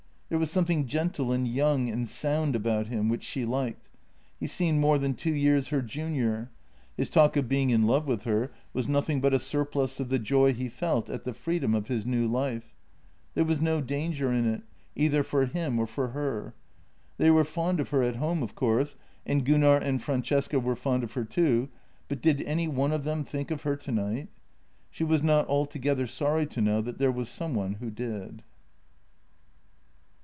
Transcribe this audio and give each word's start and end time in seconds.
There 0.31 0.39
was 0.39 0.49
something 0.49 0.87
gentle 0.87 1.33
and 1.33 1.45
young 1.45 1.89
and 1.89 2.07
sound 2.07 2.55
about 2.55 2.87
him, 2.87 3.09
which 3.09 3.21
she 3.21 3.43
liked— 3.43 3.89
he 4.39 4.47
seemed 4.47 4.79
more 4.79 4.97
than 4.97 5.13
two 5.13 5.33
years 5.35 5.67
her 5.67 5.81
junior. 5.81 6.49
His 6.95 7.09
talk 7.09 7.35
of 7.35 7.49
being 7.49 7.69
in 7.69 7.85
love 7.85 8.07
with 8.07 8.23
her 8.23 8.49
was 8.71 8.87
nothing 8.87 9.19
but 9.19 9.33
a 9.33 9.39
surplus 9.39 9.99
of 9.99 10.07
the 10.07 10.19
joy 10.19 10.53
he 10.53 10.69
felt 10.69 11.09
at 11.09 11.25
the 11.25 11.33
freedom 11.33 11.75
of 11.75 11.89
his 11.89 12.05
new 12.05 12.29
life. 12.29 12.73
There 13.33 13.43
was 13.43 13.59
no 13.59 13.81
danger 13.81 14.31
in 14.31 14.47
it, 14.47 14.61
either 14.95 15.21
for 15.21 15.47
him 15.47 15.77
or 15.77 15.85
for 15.85 16.11
her. 16.11 16.53
They 17.17 17.29
were 17.29 17.43
fond 17.43 17.81
of 17.81 17.89
her 17.89 18.01
at 18.01 18.15
home, 18.15 18.41
of 18.41 18.55
course, 18.55 18.95
and 19.25 19.43
Gunnar 19.43 19.75
and 19.79 20.01
Francesca 20.01 20.61
were 20.61 20.77
fond 20.77 21.03
of 21.03 21.11
her 21.11 21.25
too, 21.25 21.67
but 22.07 22.21
did 22.21 22.41
any 22.43 22.69
one 22.69 22.93
of 22.93 23.03
them 23.03 23.25
think 23.25 23.51
of 23.51 23.63
her 23.63 23.75
tonight? 23.75 24.29
She 24.91 25.03
was 25.03 25.21
not 25.21 25.49
altogether 25.49 26.07
sorry 26.07 26.45
to 26.45 26.61
know 26.61 26.79
that 26.83 26.99
there 26.99 27.11
was 27.11 27.27
some 27.27 27.53
one 27.53 27.73
who 27.73 27.91
did. 27.91 28.43